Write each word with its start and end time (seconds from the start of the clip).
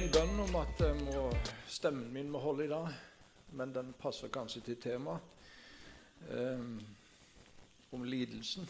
en 0.00 0.08
bønn 0.08 0.38
om 0.40 0.54
at 0.56 0.78
må, 0.96 1.22
stemmen 1.68 2.06
min 2.14 2.30
må 2.32 2.40
holde 2.40 2.64
i 2.64 2.70
dag, 2.70 2.86
men 3.58 3.74
den 3.74 3.90
passer 4.00 4.30
kanskje 4.32 4.62
til 4.64 4.78
temaet 4.80 5.20
um, 6.32 6.78
om 7.92 8.06
lidelsen. 8.08 8.64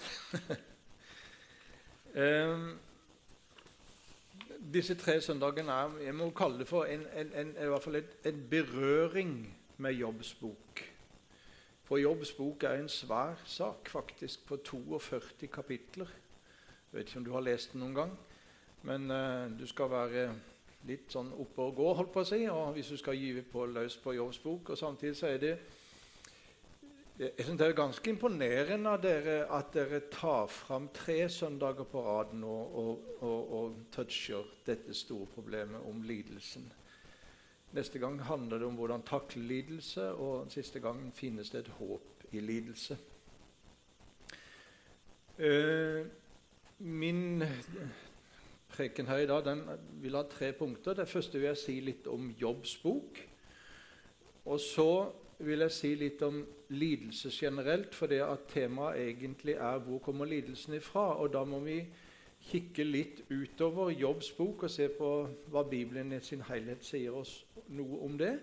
um, 2.17 2.67
disse 4.75 4.99
tre 4.99 5.21
søndagene 5.23 5.71
er 5.71 5.97
jeg 6.09 6.19
må 6.19 6.33
kalle 6.35 6.59
det 6.59 6.69
for 6.69 6.91
en, 6.91 7.07
en, 7.15 7.33
en, 7.45 7.55
i 7.55 7.71
hvert 7.71 7.87
fall 7.87 8.03
en 8.03 8.45
berøring 8.51 9.35
med 9.77 10.01
Jobbs 10.03 10.35
bok. 10.35 10.85
For 11.87 12.03
Jobbs 12.03 12.33
bok 12.33 12.67
er 12.67 12.81
en 12.81 12.91
svær 12.91 13.39
sak, 13.47 13.89
faktisk, 13.89 14.47
på 14.47 14.57
42 14.57 15.47
kapitler. 15.47 16.11
Jeg 16.91 16.99
vet 16.99 17.07
ikke 17.07 17.19
om 17.23 17.25
du 17.25 17.37
har 17.39 17.51
lest 17.53 17.77
den 17.77 17.87
noen 17.87 18.01
gang, 18.03 18.23
men 18.83 19.13
uh, 19.15 19.61
du 19.61 19.69
skal 19.71 19.95
være 19.95 20.33
litt 20.89 21.13
sånn 21.13 21.33
oppe 21.37 21.67
og 21.67 21.77
gå, 21.77 21.93
holdt 21.99 22.13
på 22.15 22.23
å 22.25 22.29
si, 22.29 22.41
og 22.49 22.73
hvis 22.77 22.91
du 22.95 22.97
skal 23.01 23.19
gyve 23.19 23.45
på 23.47 23.67
løs 23.69 23.99
på 24.01 24.15
Jobbs 24.17 24.41
bok. 24.43 24.73
Og 24.73 24.81
samtidig 24.81 25.17
så 25.19 25.31
er 25.35 25.39
det 25.43 25.55
jeg 27.21 27.45
synes 27.45 27.59
Det 27.59 27.67
er 27.67 27.75
ganske 27.77 28.11
imponerende 28.11 28.93
av 28.97 29.03
dere 29.03 29.35
at 29.53 29.75
dere 29.75 29.99
tar 30.09 30.47
fram 30.49 30.87
tre 30.89 31.27
søndager 31.29 31.85
på 31.85 32.01
rad 32.01 32.31
nå 32.33 32.55
og, 32.81 33.03
og, 33.21 33.51
og 33.59 33.75
toucher 33.93 34.47
dette 34.65 34.95
store 34.97 35.27
problemet 35.35 35.85
om 35.85 36.01
lidelsen. 36.01 36.65
Neste 37.77 38.01
gang 38.01 38.17
handler 38.25 38.59
det 38.59 38.67
om 38.67 38.79
hvordan 38.81 39.05
takle 39.05 39.43
lidelse, 39.43 40.09
og 40.17 40.49
siste 40.51 40.81
gang 40.81 41.13
finnes 41.15 41.53
det 41.53 41.61
et 41.61 41.73
håp 41.77 42.25
i 42.33 42.41
lidelse. 42.41 42.97
Uh, 45.37 46.07
min 46.79 47.45
preken 48.81 49.07
her 49.07 49.19
i 49.19 49.27
dag 49.29 49.45
den 49.45 49.61
vil 50.01 50.15
ha 50.17 50.23
tre 50.23 50.53
punkter. 50.57 50.95
Det 50.95 51.09
første 51.09 51.39
vil 51.39 51.51
jeg 51.51 51.61
si 51.61 51.81
litt 51.85 52.07
om 52.09 52.31
Jobbs 52.41 52.79
bok. 52.81 53.19
Og 54.49 54.61
så 54.61 55.11
vil 55.45 55.61
jeg 55.67 55.75
si 55.77 55.91
litt 56.01 56.23
om 56.25 56.39
lidelse 56.73 57.29
generelt, 57.33 57.95
for 57.95 58.09
det 58.09 58.23
at 58.25 58.47
temaet 58.49 59.03
egentlig 59.03 59.53
er 59.53 59.79
'Hvor 59.79 59.99
kommer 59.99 60.25
lidelsen 60.25 60.75
ifra?' 60.75 61.21
Og 61.21 61.33
da 61.33 61.45
må 61.45 61.59
vi 61.59 61.87
kikke 62.41 62.85
litt 62.85 63.23
utover 63.31 63.91
Jobbs 63.91 64.33
bok 64.33 64.63
og 64.63 64.71
se 64.71 64.89
på 64.89 65.29
hva 65.49 65.63
Bibelen 65.63 66.13
i 66.13 66.21
sin 66.21 66.41
helhet 66.41 66.85
sier 66.85 67.13
oss 67.13 67.45
noe 67.69 68.01
om 68.01 68.19
det. 68.19 68.41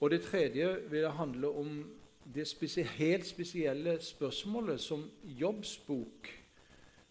Og 0.00 0.10
det 0.10 0.22
tredje 0.22 0.78
vil 0.90 1.08
handle 1.08 1.48
om 1.48 1.90
det 2.34 2.46
spesielle, 2.46 2.90
helt 2.90 3.26
spesielle 3.26 4.00
spørsmålet 4.00 4.80
som 4.80 5.10
Jobbs 5.24 5.78
bok 5.78 6.39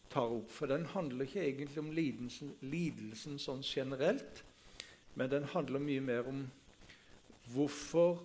tar 0.10 0.32
opp. 0.34 0.52
For 0.52 0.66
den 0.66 0.86
handler 0.86 1.26
ikke 1.26 1.46
egentlig 1.46 1.80
om 1.80 1.92
lidelsen, 1.92 2.54
lidelsen 2.62 3.40
sånn 3.40 3.64
generelt, 3.66 4.44
men 5.16 5.32
den 5.32 5.48
handler 5.54 5.82
mye 5.84 6.02
mer 6.02 6.28
om 6.30 6.46
hvorfor 7.54 8.20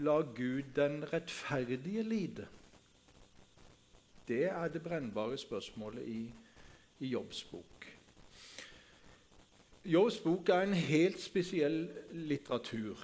la 0.00 0.20
Gud 0.36 0.74
den 0.76 1.04
rettferdige 1.12 2.02
lide? 2.02 2.46
Det 4.28 4.44
er 4.44 4.68
det 4.68 4.82
brennbare 4.82 5.38
spørsmålet 5.38 6.08
i, 6.08 6.32
i 6.98 7.06
Jobbs 7.06 7.44
bok. 7.44 7.86
Jobbs 9.84 10.18
bok 10.18 10.48
er 10.48 10.66
en 10.66 10.74
helt 10.74 11.20
spesiell 11.22 11.88
litteratur. 12.12 12.98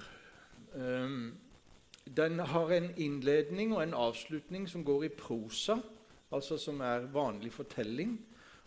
Um, 0.75 1.33
den 2.17 2.39
har 2.39 2.71
en 2.71 2.89
innledning 2.97 3.75
og 3.75 3.83
en 3.83 3.93
avslutning 3.93 4.69
som 4.69 4.83
går 4.85 5.03
i 5.03 5.07
prosa 5.07 5.77
altså 6.33 6.57
som 6.57 6.81
er 6.81 7.07
vanlig 7.13 7.53
fortelling. 7.53 8.17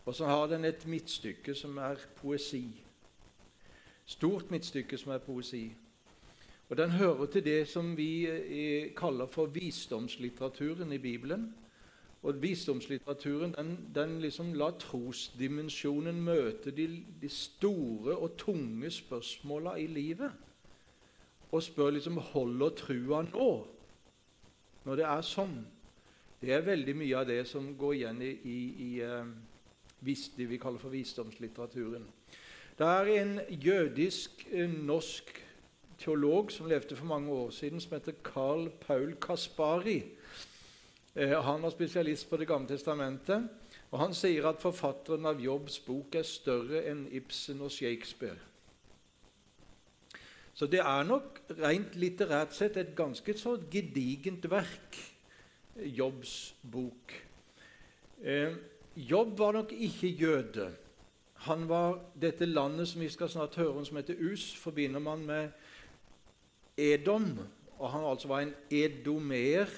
Og 0.06 0.14
så 0.14 0.26
har 0.26 0.46
den 0.46 0.64
et 0.64 0.86
midtstykke 0.86 1.54
som 1.54 1.78
er 1.78 1.96
poesi. 2.16 2.64
Stort 4.06 4.50
midtstykke 4.50 4.98
som 4.98 5.12
er 5.12 5.18
poesi. 5.18 5.72
Og 6.68 6.76
Den 6.76 6.90
hører 6.90 7.26
til 7.26 7.44
det 7.44 7.68
som 7.68 7.96
vi 7.96 8.26
eh, 8.26 8.94
kaller 8.94 9.26
for 9.26 9.46
visdomslitteraturen 9.46 10.92
i 10.92 10.98
Bibelen. 10.98 11.54
Og 12.22 12.42
Visdomslitteraturen 12.42 13.54
den, 13.54 13.88
den 13.94 14.20
liksom 14.20 14.54
lar 14.54 14.74
trosdimensjonen 14.78 16.22
møte 16.22 16.70
de, 16.70 17.04
de, 17.22 17.28
store 17.28 18.16
og 18.16 18.36
tunge 18.38 18.90
spørsmåla 18.90 19.74
i 19.74 19.86
livet. 19.86 20.32
Og 21.52 21.62
spør 21.62 21.90
liksom 21.90 22.18
holder 22.18 22.68
trua 22.68 23.22
nå, 23.22 23.66
når 24.84 24.96
det 24.96 25.04
er 25.06 25.22
sånn. 25.22 25.54
Det 26.40 26.52
er 26.52 26.64
veldig 26.66 26.92
mye 26.96 27.16
av 27.16 27.28
det 27.30 27.40
som 27.48 27.70
går 27.78 27.94
igjen 27.96 28.18
i, 28.20 28.32
i, 28.44 28.58
i 28.84 28.90
uh, 29.00 29.24
det 30.36 30.48
vi 30.50 30.58
kaller 30.60 30.82
for 30.82 30.92
visdomslitteraturen. 30.92 32.04
Det 32.76 32.86
er 32.86 33.10
en 33.22 33.38
jødisk, 33.48 34.44
uh, 34.52 34.66
norsk 34.68 35.32
teolog 35.98 36.52
som 36.52 36.68
levde 36.68 36.96
for 36.96 37.08
mange 37.08 37.32
år 37.32 37.50
siden, 37.56 37.80
som 37.80 37.96
heter 37.96 38.20
Carl 38.24 38.68
Paul 38.84 39.16
Kaspari. 39.16 40.02
Uh, 41.16 41.38
han 41.40 41.64
var 41.64 41.72
spesialist 41.72 42.28
på 42.28 42.36
Det 42.36 42.48
gamle 42.48 42.68
testamentet. 42.68 43.48
og 43.90 43.98
Han 43.98 44.14
sier 44.14 44.50
at 44.50 44.60
forfatteren 44.60 45.26
av 45.26 45.40
Jobbs 45.40 45.78
bok 45.78 46.14
er 46.14 46.28
større 46.28 46.84
enn 46.90 47.06
Ibsen 47.10 47.64
og 47.64 47.72
Shakespeare. 47.72 48.38
Så 50.52 50.66
det 50.66 50.80
er 50.84 51.04
nok 51.04 51.40
rent 51.58 51.96
litterært 51.96 52.52
sett 52.56 52.76
et 52.76 52.94
ganske 52.96 53.32
så 53.36 53.56
gedigent 53.72 54.44
verk. 54.50 55.15
Jobbs 55.84 56.54
bok. 56.72 57.12
Eh, 58.22 58.52
Jobb 58.96 59.38
var 59.38 59.52
nok 59.52 59.72
ikke 59.72 60.08
jøde. 60.08 60.70
Han 61.34 61.68
var 61.68 61.98
dette 62.20 62.46
landet 62.46 62.88
som 62.88 63.00
vi 63.00 63.08
skal 63.12 63.28
snart 63.28 63.58
høre 63.60 63.76
om, 63.76 63.84
som 63.84 63.96
heter 63.96 64.16
Us, 64.20 64.54
forbinder 64.56 65.00
man 65.00 65.26
med 65.26 65.48
Edom. 66.76 67.38
Og 67.78 67.90
han 67.90 68.04
altså 68.04 68.28
var 68.28 68.40
en 68.40 68.54
edomer. 68.70 69.68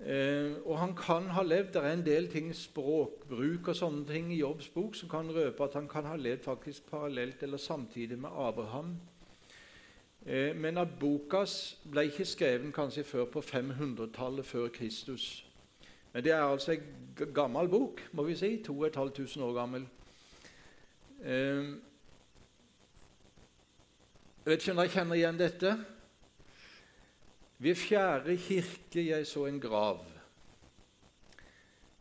Eh, 0.00 0.52
og 0.64 0.78
han 0.78 0.94
kan 0.98 1.28
ha 1.30 1.42
levd 1.42 1.72
Det 1.72 1.82
er 1.82 1.92
en 1.92 2.06
del 2.06 2.26
ting, 2.28 2.54
språkbruk 2.54 3.68
og 3.70 3.76
sånne 3.78 4.06
ting 4.08 4.32
i 4.34 4.40
Jobbs 4.40 4.68
bok 4.74 4.96
som 4.98 5.08
kan 5.08 5.30
røpe 5.30 5.64
at 5.64 5.76
han 5.78 5.86
kan 5.88 6.04
ha 6.10 6.16
levd 6.18 6.42
faktisk 6.44 6.90
parallelt 6.90 7.42
eller 7.42 7.58
samtidig 7.62 8.18
med 8.18 8.30
Abraham. 8.30 8.96
Eh, 10.26 10.56
men 10.56 10.78
at 10.80 10.88
bokas 11.00 11.76
ble 11.90 12.06
ikke 12.08 12.24
skrevet 12.24 12.70
kanskje 12.74 13.04
før 13.04 13.26
på 13.28 13.42
500-tallet 13.44 14.46
før 14.46 14.70
Kristus. 14.72 15.44
Men 16.12 16.24
det 16.24 16.32
er 16.32 16.42
altså 16.42 16.72
en 16.72 17.32
gammel 17.34 17.68
bok, 17.68 18.00
må 18.12 18.24
vi 18.24 18.36
si. 18.36 18.62
2500 18.64 19.44
år 19.48 19.52
gammel. 19.58 19.84
Eh, 21.24 21.76
jeg 24.44 24.52
vet 24.52 24.62
ikke 24.62 24.72
om 24.72 24.80
dere 24.80 24.94
kjenner 24.94 25.20
igjen 25.20 25.40
dette. 25.40 25.74
Ved 27.58 27.74
fjerde 27.74 28.36
kirke 28.36 29.06
jeg 29.06 29.26
så 29.26 29.44
en 29.46 29.60
grav. 29.60 30.00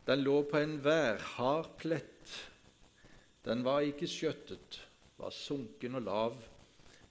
Den 0.08 0.24
lå 0.24 0.42
på 0.48 0.58
en 0.64 0.80
værhard 0.84 1.76
plett. 1.78 2.40
Den 3.46 3.64
var 3.64 3.84
ikke 3.84 4.08
skjøttet, 4.08 4.80
var 5.20 5.30
sunken 5.36 5.96
og 5.96 6.02
lav 6.08 6.53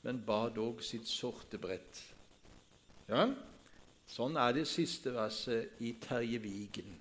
men 0.03 0.25
bar 0.27 0.51
dog 0.55 0.83
sitt 0.83 1.09
sorte 1.09 1.59
brett. 1.59 2.03
Ja, 3.09 3.29
Sånn 4.13 4.37
er 4.37 4.53
det 4.53 4.67
siste 4.69 5.15
verset 5.15 5.79
i 5.81 5.95
Terje 6.03 6.41
Vigen. 6.43 6.99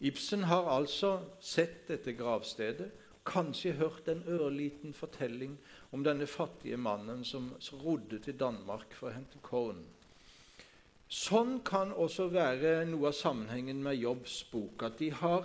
Ibsen 0.00 0.46
har 0.48 0.70
altså 0.72 1.18
sett 1.44 1.82
dette 1.90 2.14
gravstedet, 2.16 2.88
kanskje 3.28 3.74
hørt 3.78 4.08
en 4.08 4.22
ørliten 4.26 4.94
fortelling 4.96 5.58
om 5.94 6.02
denne 6.02 6.26
fattige 6.26 6.78
mannen 6.80 7.20
som 7.24 7.52
rodde 7.84 8.18
til 8.24 8.38
Danmark 8.40 8.96
for 8.96 9.10
å 9.10 9.14
hente 9.14 9.42
korn. 9.44 9.84
Sånn 11.12 11.58
kan 11.68 11.92
også 11.92 12.30
være 12.32 12.86
noe 12.88 13.10
av 13.10 13.18
sammenhengen 13.18 13.82
med 13.84 14.00
Jobbs 14.00 14.40
bok. 14.50 14.82
At 14.88 14.96
de 14.98 15.12
har, 15.12 15.44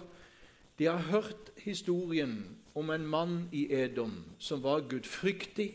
de 0.80 0.88
har 0.88 1.04
hørt 1.12 1.52
historien 1.66 2.40
om 2.80 2.90
en 2.96 3.06
mann 3.06 3.36
i 3.52 3.68
Edom 3.76 4.24
som 4.40 4.64
var 4.64 4.88
gudfryktig, 4.88 5.74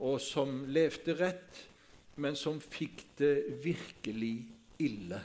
og 0.00 0.20
som 0.20 0.64
levde 0.72 1.14
rett, 1.18 1.66
men 2.20 2.36
som 2.36 2.60
fikk 2.60 3.04
det 3.20 3.34
virkelig 3.64 4.34
ille. 4.80 5.20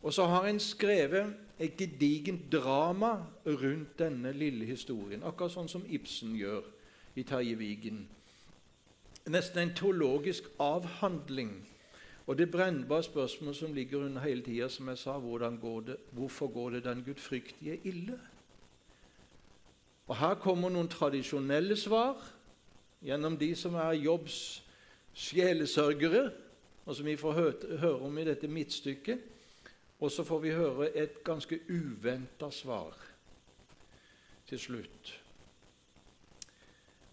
Og 0.00 0.14
så 0.16 0.24
har 0.26 0.48
en 0.48 0.60
skrevet 0.60 1.34
et 1.60 1.76
gedigent 1.76 2.46
drama 2.52 3.26
rundt 3.46 3.98
denne 4.00 4.32
lille 4.32 4.64
historien, 4.64 5.22
akkurat 5.22 5.52
sånn 5.52 5.68
som 5.68 5.84
Ibsen 5.84 6.32
gjør 6.38 6.64
i 7.20 7.24
Terje 7.28 7.58
Vigen. 7.60 8.06
Nesten 9.28 9.60
en 9.60 9.74
teologisk 9.76 10.48
avhandling. 10.58 11.52
Og 12.26 12.38
det 12.38 12.48
brennbare 12.52 13.04
spørsmålet 13.04 13.58
som 13.58 13.74
ligger 13.74 14.06
under 14.06 14.24
hele 14.24 14.42
tida, 14.46 14.68
som 14.68 14.88
jeg 14.88 14.98
sa, 14.98 15.18
går 15.20 15.80
det, 15.86 15.96
hvorfor 16.16 16.48
går 16.48 16.70
det 16.70 16.84
den 16.84 17.04
gudfryktige 17.04 17.80
ille? 17.84 18.16
Og 20.10 20.16
Her 20.18 20.34
kommer 20.42 20.72
noen 20.74 20.90
tradisjonelle 20.90 21.76
svar 21.78 22.18
gjennom 23.06 23.36
de 23.38 23.52
som 23.54 23.76
er 23.78 23.94
Jobbs 24.02 24.38
sjelesørgere, 25.14 26.32
og 26.82 26.96
som 26.96 27.06
vi 27.06 27.14
får 27.20 27.36
høre 27.78 28.00
om 28.08 28.18
i 28.18 28.26
dette 28.26 28.50
midtstykket. 28.50 29.22
Og 30.00 30.10
så 30.10 30.24
får 30.26 30.42
vi 30.42 30.56
høre 30.56 30.88
et 30.98 31.20
ganske 31.22 31.60
uventa 31.68 32.48
svar 32.50 32.96
til 34.48 34.58
slutt. 34.58 35.12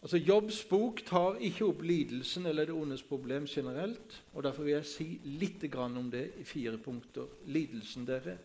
Altså, 0.01 0.17
Jobbs 0.17 0.63
bok 0.69 1.03
tar 1.05 1.37
ikke 1.43 1.67
opp 1.67 1.81
lidelsen 1.85 2.45
eller 2.49 2.65
det 2.65 2.73
ondes 2.73 3.03
problem 3.03 3.45
generelt. 3.45 4.23
og 4.33 4.43
Derfor 4.43 4.63
vil 4.63 4.77
jeg 4.77 4.89
si 4.89 5.07
litt 5.37 5.63
om 5.75 6.09
det 6.09 6.31
i 6.39 6.43
fire 6.43 6.77
punkter. 6.77 7.27
Lidelsen, 7.45 8.07
dere. 8.07 8.37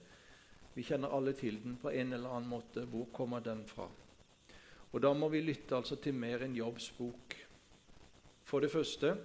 Vi 0.75 0.83
kjenner 0.83 1.09
alle 1.09 1.33
til 1.33 1.63
den 1.63 1.77
på 1.77 1.89
en 1.89 2.13
eller 2.13 2.29
annen 2.29 2.51
måte. 2.51 2.85
Hvor 2.85 3.09
kommer 3.13 3.41
den 3.41 3.65
fra? 3.67 3.89
Og 4.93 5.03
Da 5.03 5.13
må 5.13 5.29
vi 5.29 5.41
lytte 5.41 5.77
altså 5.77 5.97
til 5.97 6.15
mer 6.15 6.45
enn 6.45 6.57
Jobbs 6.57 6.91
bok. 6.99 7.37
For 8.45 8.61
det 8.61 8.71
første 8.71 9.17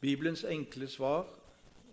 Bibelens 0.00 0.44
enkle 0.44 0.88
svar, 0.88 1.26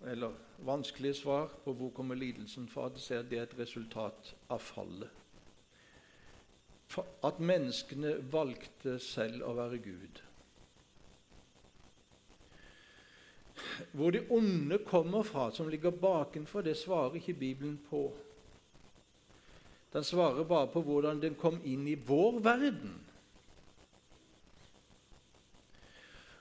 eller 0.06 0.32
vanskelige 0.64 1.14
svar 1.14 1.52
på 1.64 1.72
hvor 1.72 1.90
kommer 1.90 2.14
lidelsen 2.14 2.68
fra, 2.68 2.88
det 2.88 3.38
er 3.38 3.42
et 3.42 3.58
resultat 3.58 4.34
av 4.48 4.58
fallet 4.58 5.10
at 7.26 7.40
menneskene 7.42 8.16
valgte 8.32 8.96
selv 9.02 9.44
å 9.46 9.54
være 9.56 9.80
Gud. 9.84 10.22
Hvor 13.96 14.12
de 14.12 14.22
onde 14.32 14.78
kommer 14.86 15.24
fra, 15.26 15.50
som 15.52 15.68
ligger 15.68 15.90
bakenfor, 15.90 16.62
det 16.62 16.76
svarer 16.76 17.18
ikke 17.18 17.34
Bibelen 17.40 17.78
på. 17.90 18.08
Den 19.96 20.04
svarer 20.04 20.44
bare 20.44 20.68
på 20.68 20.82
hvordan 20.84 21.22
den 21.22 21.34
kom 21.40 21.56
inn 21.64 21.86
i 21.88 21.96
vår 21.96 22.40
verden. 22.44 22.98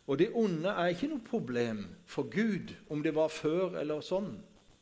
Og 0.06 0.20
det 0.20 0.34
onde 0.36 0.70
er 0.70 0.92
ikke 0.92 1.08
noe 1.10 1.24
problem 1.24 1.86
for 2.06 2.28
Gud, 2.30 2.76
om 2.92 3.04
det 3.04 3.16
var 3.16 3.32
før 3.32 3.80
eller 3.80 4.04
sånn. 4.06 4.36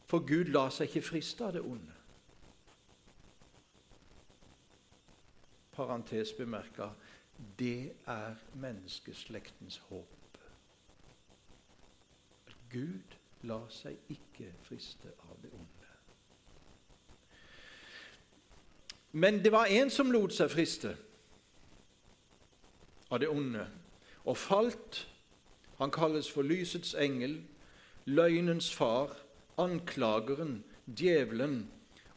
For 0.09 0.25
Gud 0.25 0.49
lar 0.51 0.73
seg 0.73 0.89
ikke 0.89 1.05
friste 1.13 1.45
av 1.45 1.53
det 1.53 1.61
onde. 1.61 1.93
parentes 5.73 6.33
bemerka, 6.33 6.89
det 7.59 7.91
er 8.07 8.35
menneskeslektens 8.53 9.77
håp. 9.89 10.37
Gud 12.69 13.17
lar 13.41 13.69
seg 13.73 13.97
ikke 14.09 14.53
friste 14.65 15.13
av 15.29 15.37
det 15.41 15.49
onde. 15.53 15.72
Men 19.13 19.43
det 19.43 19.51
var 19.51 19.69
en 19.69 19.91
som 19.93 20.11
lot 20.11 20.33
seg 20.33 20.49
friste 20.49 20.95
av 23.13 23.19
det 23.21 23.29
onde, 23.29 23.67
og 24.25 24.37
falt. 24.37 25.03
Han 25.77 25.91
kalles 25.93 26.29
for 26.31 26.45
lysets 26.45 26.93
engel, 26.97 27.35
løgnens 28.05 28.71
far, 28.73 29.13
anklageren, 29.57 30.63
djevelen, 30.85 31.67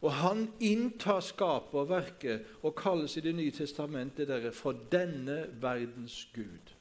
og 0.01 0.11
han 0.13 0.43
inntar 0.61 1.21
skaperverket 1.25 2.45
og 2.61 2.75
kalles 2.77 3.17
i 3.17 3.21
Det 3.21 3.35
nye 3.35 3.51
testamentet 3.51 4.27
dere, 4.27 4.51
for 4.51 4.77
denne 4.91 5.47
verdens 5.61 6.29
Gud. 6.33 6.73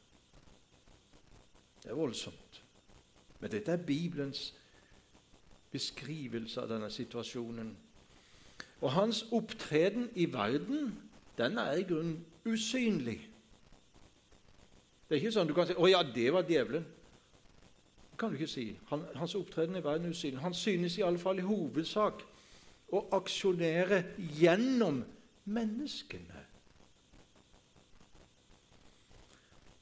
Det 1.82 1.90
er 1.90 1.94
voldsomt. 1.94 2.62
Men 3.40 3.50
dette 3.50 3.72
er 3.72 3.76
Bibelens 3.86 4.54
beskrivelse 5.72 6.60
av 6.60 6.68
denne 6.68 6.90
situasjonen. 6.90 7.76
Og 8.81 8.93
hans 8.93 9.26
opptreden 9.32 10.11
i 10.14 10.32
verden, 10.32 10.99
den 11.38 11.58
er 11.58 11.73
i 11.73 11.82
grunnen 11.82 12.25
usynlig. 12.44 13.20
Det 15.08 15.14
er 15.14 15.23
ikke 15.23 15.32
sånn 15.32 15.49
du 15.49 15.55
kan 15.55 15.67
si 15.67 15.75
'Å 15.75 15.88
ja, 15.88 16.02
det 16.02 16.32
var 16.32 16.43
djevelen'. 16.43 16.84
Det 18.11 18.19
kan 18.19 18.31
du 18.31 18.34
ikke 18.34 18.46
si. 18.46 18.78
Han, 18.88 19.05
hans 19.14 19.34
opptreden 19.34 19.76
i 19.76 19.84
verden 19.84 20.06
er 20.06 20.11
usynlig. 20.11 20.40
Han 20.40 20.55
synes 20.55 20.99
i 20.99 21.02
alle 21.02 21.19
fall 21.19 21.38
i 21.38 21.46
hovedsak 21.46 22.23
å 22.93 23.08
aksjonere 23.12 24.05
gjennom 24.19 25.05
menneskene. 25.44 26.43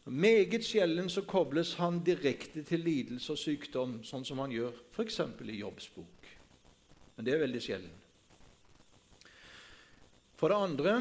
Meget 0.04 0.64
sjelden 0.64 1.08
så 1.08 1.22
kobles 1.22 1.74
han 1.74 2.02
direkte 2.04 2.62
til 2.62 2.80
lidelse 2.80 3.32
og 3.32 3.38
sykdom, 3.38 4.02
sånn 4.04 4.24
som 4.24 4.38
han 4.38 4.52
gjør 4.52 4.72
f.eks. 4.92 5.20
i 5.48 5.60
Jobbs 5.60 5.88
bok. 5.88 6.28
Men 7.16 7.24
det 7.24 7.34
er 7.34 7.38
veldig 7.38 7.62
sjelden. 7.62 8.03
For 10.36 10.50
det 10.50 10.56
andre 10.56 10.94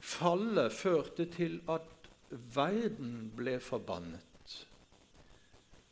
fallet 0.00 0.72
førte 0.72 1.26
til 1.32 1.58
at 1.68 2.08
verden 2.54 3.32
ble 3.36 3.58
forbannet. 3.60 4.20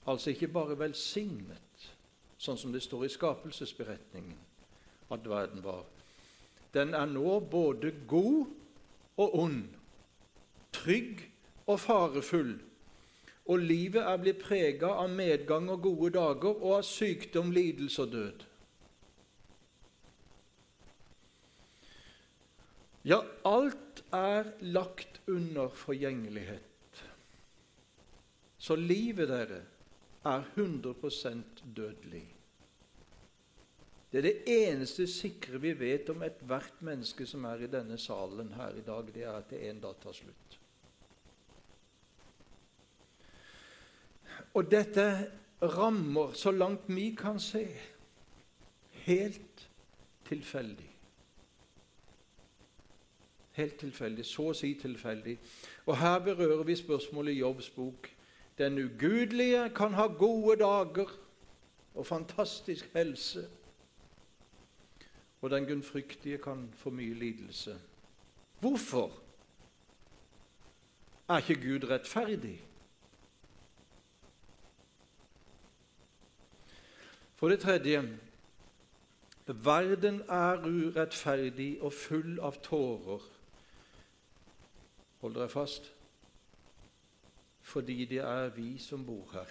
Altså 0.06 0.32
ikke 0.32 0.50
bare 0.50 0.78
velsignet, 0.78 1.90
sånn 2.38 2.58
som 2.58 2.72
det 2.74 2.82
står 2.82 3.06
i 3.06 3.12
skapelsesberetningen 3.14 4.40
at 5.14 5.28
verden 5.28 5.62
var. 5.62 5.84
Den 6.74 6.94
er 6.94 7.06
nå 7.06 7.38
både 7.52 7.92
god 8.08 8.46
og 9.20 9.38
ond, 9.38 9.64
trygg 10.72 11.20
og 11.66 11.80
farefull. 11.80 12.56
Og 13.52 13.58
livet 13.58 14.02
er 14.06 14.18
blitt 14.22 14.40
prega 14.42 14.94
av 15.02 15.10
medgang 15.10 15.68
og 15.70 15.82
gode 15.84 16.12
dager 16.16 16.54
og 16.54 16.78
av 16.78 16.86
sykdom, 16.86 17.52
lidelse 17.52 18.02
og 18.06 18.12
død. 18.12 18.44
Ja, 23.02 23.18
alt 23.44 24.04
er 24.14 24.52
lagt 24.60 25.20
under 25.26 25.68
forgjengelighet. 25.74 27.02
Så 28.62 28.76
livet 28.78 29.28
dere 29.28 29.62
er 30.24 30.44
100 30.54 30.94
dødelig. 31.76 32.28
Det 34.12 34.18
er 34.18 34.22
det 34.22 34.68
eneste 34.68 35.06
sikre 35.08 35.58
vi 35.58 35.72
vet 35.72 36.10
om 36.12 36.22
ethvert 36.22 36.82
menneske 36.84 37.26
som 37.26 37.46
er 37.48 37.64
i 37.64 37.70
denne 37.72 37.98
salen 37.98 38.52
her 38.54 38.76
i 38.76 38.84
dag, 38.86 39.08
det 39.14 39.24
er 39.24 39.38
at 39.38 39.50
det 39.50 39.62
en 39.70 39.80
dag 39.80 39.96
tar 40.02 40.12
slutt. 40.12 40.58
Og 44.54 44.70
dette 44.70 45.06
rammer, 45.62 46.36
så 46.36 46.52
langt 46.52 46.86
vi 46.92 47.14
kan 47.18 47.40
se, 47.40 47.64
helt 49.08 49.68
tilfeldig. 50.28 50.91
Helt 53.52 53.76
tilfeldig, 53.80 54.24
så 54.26 54.50
å 54.50 54.56
si 54.56 54.74
tilfeldig. 54.80 55.36
Og 55.86 55.96
her 56.00 56.18
berører 56.24 56.62
vi 56.64 56.76
spørsmålet 56.76 57.34
i 57.34 57.42
Jobbs 57.42 57.70
bok. 57.70 58.08
Den 58.58 58.78
ugudelige 58.78 59.68
kan 59.76 59.94
ha 59.94 60.06
gode 60.06 60.56
dager 60.60 61.10
og 61.94 62.06
fantastisk 62.06 62.88
helse 62.94 63.48
og 65.42 65.50
den 65.50 65.66
gudfryktige 65.66 66.38
kan 66.38 66.68
få 66.76 66.90
mye 66.90 67.14
lidelse. 67.14 67.80
Hvorfor 68.60 69.12
er 71.28 71.36
ikke 71.36 71.62
Gud 71.62 71.90
rettferdig? 71.90 72.60
For 77.34 77.48
det 77.48 77.60
tredje 77.60 78.18
verden 79.46 80.20
er 80.28 80.62
urettferdig 80.66 81.82
og 81.82 81.92
full 81.92 82.38
av 82.40 82.60
tårer. 82.62 83.31
Hold 85.22 85.34
dere 85.38 85.48
fast 85.48 85.92
fordi 87.72 88.04
det 88.04 88.18
er 88.18 88.48
vi 88.56 88.78
som 88.78 89.06
bor 89.06 89.30
her. 89.32 89.50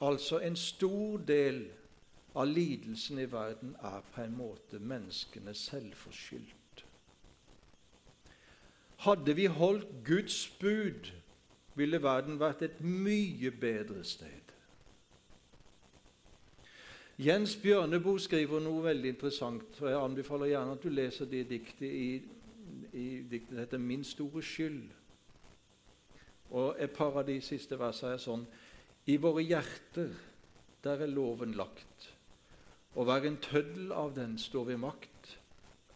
Altså 0.00 0.38
en 0.38 0.56
stor 0.56 1.16
del 1.16 1.64
av 2.34 2.46
lidelsen 2.46 3.18
i 3.18 3.26
verden 3.32 3.72
er 3.82 4.04
på 4.14 4.22
en 4.22 4.36
måte 4.36 4.78
menneskene 4.78 5.54
selvforskyldt. 5.54 6.84
Hadde 9.02 9.34
vi 9.34 9.46
holdt 9.46 9.88
Guds 10.06 10.44
bud, 10.60 11.10
ville 11.74 12.02
verden 12.02 12.38
vært 12.40 12.62
et 12.62 12.80
mye 12.84 13.50
bedre 13.50 14.04
sted. 14.04 14.52
Jens 17.18 17.56
Bjørneboe 17.56 18.20
skriver 18.20 18.62
noe 18.62 18.84
veldig 18.84 19.10
interessant, 19.14 19.80
og 19.80 19.90
jeg 19.90 19.98
anbefaler 19.98 20.52
gjerne 20.52 20.76
at 20.76 20.84
du 20.84 20.88
leser 20.90 21.28
det 21.30 21.42
diktet 21.50 21.88
i, 21.88 22.22
i 22.92 23.22
diktet 23.30 23.58
heter 23.58 23.78
'Min 23.78 24.04
store 24.04 24.42
skyld'. 24.42 24.92
Og 26.50 26.76
Et 26.78 26.90
par 26.90 27.18
av 27.18 27.26
de 27.26 27.40
siste 27.40 27.78
versene 27.78 28.12
er 28.12 28.16
sånn 28.16 28.46
I 29.06 29.16
våre 29.16 29.42
hjerter, 29.42 30.14
der 30.84 31.00
er 31.00 31.06
loven 31.06 31.54
lagt. 31.54 32.14
Å 32.94 33.04
være 33.04 33.26
en 33.26 33.36
tøddel 33.36 33.92
av 33.92 34.14
den 34.14 34.38
står 34.38 34.64
ved 34.64 34.76
makt. 34.76 35.38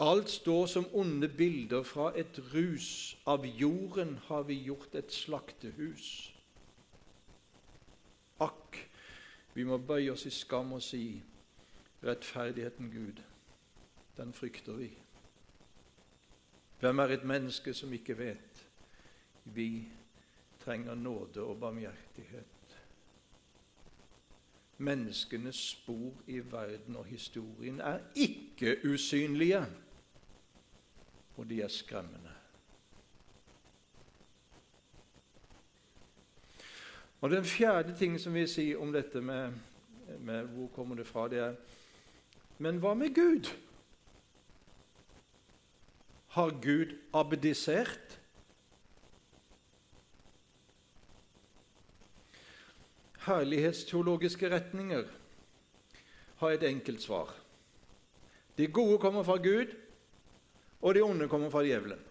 Alt 0.00 0.30
står 0.30 0.66
som 0.66 0.86
onde 0.92 1.28
bilder 1.28 1.82
fra 1.82 2.12
et 2.16 2.40
rus. 2.54 3.16
Av 3.26 3.46
jorden 3.46 4.18
har 4.26 4.42
vi 4.42 4.54
gjort 4.54 4.94
et 4.94 5.12
slaktehus. 5.12 6.32
Akk, 8.40 8.90
vi 9.54 9.64
må 9.64 9.78
bøye 9.78 10.12
oss 10.12 10.26
i 10.26 10.30
skam 10.30 10.72
og 10.72 10.82
si 10.82 11.22
rettferdigheten 12.04 12.90
Gud, 12.92 13.22
den 14.16 14.32
frykter 14.32 14.72
vi. 14.72 14.90
Hvem 16.80 16.98
er 16.98 17.04
et 17.04 17.24
menneske 17.24 17.74
som 17.74 17.92
ikke 17.92 18.18
vet? 18.18 18.66
Vi 19.44 19.88
trenger 20.64 20.94
nåde 20.94 21.42
og 21.42 21.60
barmhjertighet. 21.60 22.44
Menneskenes 24.78 25.56
spor 25.56 26.12
i 26.26 26.38
verden 26.38 26.96
og 26.96 27.04
historien 27.04 27.80
er 27.80 27.98
ikke 28.14 28.76
usynlige. 28.84 29.66
og 31.36 31.48
de 31.48 31.62
er 31.62 31.68
skremmende. 31.68 32.30
Og 37.20 37.30
Den 37.30 37.44
fjerde 37.44 37.96
ting 37.96 38.20
som 38.20 38.34
vi 38.34 38.46
sier 38.46 38.80
om 38.80 38.92
dette 38.92 39.20
med, 39.20 39.52
med 40.20 40.44
hvor 40.44 40.66
kommer 40.66 40.96
det 40.96 41.06
fra, 41.06 41.28
det 41.28 41.38
er 41.38 41.54
Men 42.58 42.78
hva 42.80 42.94
med 42.94 43.14
Gud? 43.14 43.50
Har 46.36 46.50
Gud 46.50 46.90
abdisert? 47.14 48.20
Herlighetsteologiske 53.24 54.50
retninger 54.50 55.04
har 56.36 56.50
et 56.50 56.62
enkelt 56.62 57.02
svar. 57.02 57.32
De 58.58 58.66
gode 58.66 58.98
kommer 58.98 59.22
fra 59.22 59.36
Gud, 59.36 59.72
og 60.82 60.94
de 60.94 61.00
onde 61.00 61.28
kommer 61.28 61.50
fra 61.50 61.64
djevelen. 61.64 62.04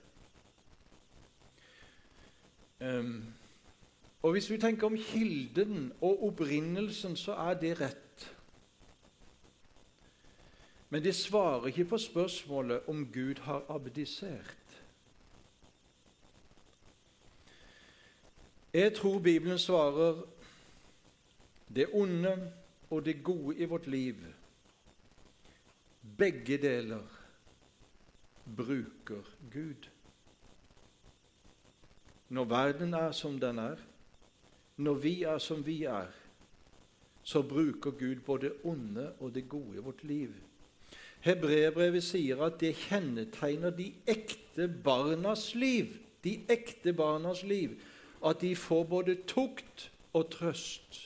Um, 2.82 3.34
og 4.22 4.32
Hvis 4.32 4.50
vi 4.52 4.58
tenker 4.58 4.88
om 4.88 4.98
kilden 4.98 5.94
og 6.02 6.28
opprinnelsen, 6.28 7.16
så 7.16 7.34
er 7.34 7.54
det 7.54 7.82
rett. 7.82 8.05
Men 10.90 11.04
de 11.04 11.14
svarer 11.14 11.68
ikke 11.68 11.86
på 11.86 11.98
spørsmålet 11.98 12.88
om 12.88 13.06
Gud 13.14 13.42
har 13.42 13.66
abdisert. 13.70 14.82
Jeg 18.74 18.94
tror 18.94 19.20
Bibelen 19.20 19.60
svarer 19.60 20.22
det 21.76 21.88
onde 21.94 22.52
og 22.90 23.06
det 23.06 23.24
gode 23.24 23.58
i 23.58 23.66
vårt 23.66 23.88
liv. 23.88 24.16
Begge 26.18 26.58
deler 26.58 27.04
bruker 28.58 29.24
Gud. 29.54 29.90
Når 32.30 32.46
verden 32.46 32.94
er 32.94 33.12
som 33.12 33.40
den 33.40 33.60
er, 33.60 33.76
når 34.78 34.94
vi 34.94 35.24
er 35.24 35.38
som 35.38 35.66
vi 35.66 35.84
er, 35.84 36.12
så 37.24 37.42
bruker 37.42 37.92
Gud 37.92 38.16
både 38.26 38.52
onde 38.64 39.14
og 39.20 39.34
det 39.36 39.50
gode 39.50 39.78
i 39.78 39.82
vårt 39.82 40.04
liv. 40.04 40.34
Hebreerbrevet 41.26 42.04
sier 42.06 42.42
at 42.46 42.60
det 42.62 42.76
kjennetegner 42.78 43.74
de 43.74 43.90
ekte 44.06 44.68
barnas 44.70 45.56
liv, 45.58 45.96
de 46.24 46.38
ekte 46.54 46.94
barnas 46.94 47.42
liv, 47.44 47.80
at 48.26 48.42
de 48.42 48.56
får 48.56 48.84
både 48.84 49.16
tukt 49.28 49.90
og 50.14 50.30
trøst. 50.32 51.00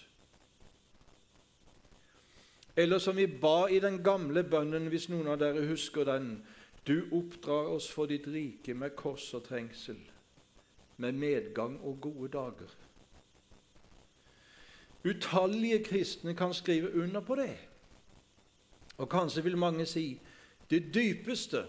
Eller 2.75 2.99
som 2.99 3.15
vi 3.15 3.27
ba 3.27 3.67
i 3.67 3.79
den 3.79 4.03
gamle 4.03 4.43
bønnen, 4.43 4.87
hvis 4.91 5.07
noen 5.09 5.27
av 5.27 5.39
dere 5.39 5.67
husker 5.67 6.07
den 6.07 6.39
Du 6.87 7.05
oppdrar 7.13 7.67
oss 7.75 7.89
for 7.91 8.07
ditt 8.09 8.27
rike 8.27 8.73
med 8.73 8.95
kors 8.97 9.27
og 9.35 9.43
trengsel, 9.45 9.97
med 10.97 11.11
medgang 11.11 11.75
og 11.83 11.99
gode 12.01 12.31
dager. 12.33 12.71
Utallige 15.05 15.83
kristne 15.83 16.33
kan 16.35 16.53
skrive 16.53 16.93
under 17.03 17.21
på 17.21 17.35
det. 17.35 17.68
Og 18.99 19.07
kanskje 19.09 19.43
vil 19.45 19.57
mange 19.57 19.85
si 19.87 20.19
det 20.69 20.91
dypeste, 20.93 21.63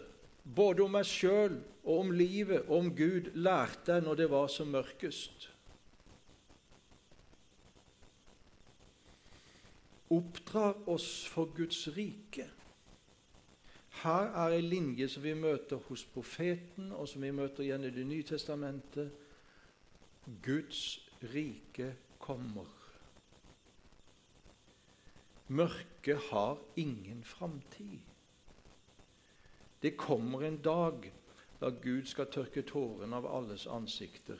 både 0.44 0.82
om 0.82 0.92
meg 0.98 1.06
sjøl 1.06 1.60
og 1.84 1.94
om 2.02 2.10
livet 2.12 2.66
og 2.66 2.76
om 2.82 2.92
Gud, 2.96 3.30
lærte 3.38 3.96
jeg 3.96 4.04
når 4.04 4.18
det 4.20 4.30
var 4.32 4.50
som 4.52 4.72
mørkest. 4.74 5.50
oppdrar 10.10 10.88
oss 10.90 11.26
for 11.30 11.50
Guds 11.54 11.88
rike. 11.96 12.48
Her 14.02 14.32
er 14.42 14.56
ei 14.56 14.62
linje 14.64 15.08
som 15.10 15.22
vi 15.22 15.34
møter 15.38 15.78
hos 15.88 16.04
profeten, 16.14 16.90
og 16.92 17.08
som 17.08 17.22
vi 17.22 17.30
møter 17.34 17.64
igjen 17.66 17.86
i 17.86 17.94
Det 17.94 18.06
nye 18.06 18.26
testamentet. 18.26 19.10
Guds 20.42 21.00
rike 21.34 21.94
kommer. 22.18 22.79
Mørket 25.50 26.30
har 26.30 26.58
ingen 26.76 27.24
framtid. 27.24 27.98
Det 29.82 29.96
kommer 29.96 30.42
en 30.46 30.60
dag 30.62 31.12
da 31.60 31.70
Gud 31.82 32.06
skal 32.06 32.30
tørke 32.30 32.62
tårene 32.62 33.16
av 33.16 33.26
alles 33.26 33.66
ansikter. 33.66 34.38